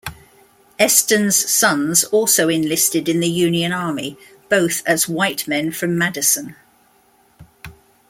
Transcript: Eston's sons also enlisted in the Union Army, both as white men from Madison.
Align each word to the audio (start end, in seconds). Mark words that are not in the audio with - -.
Eston's 0.79 1.35
sons 1.35 2.03
also 2.05 2.49
enlisted 2.49 3.07
in 3.07 3.19
the 3.19 3.29
Union 3.29 3.71
Army, 3.71 4.17
both 4.49 4.81
as 4.87 5.07
white 5.07 5.47
men 5.47 5.71
from 5.71 5.95
Madison. 5.95 6.55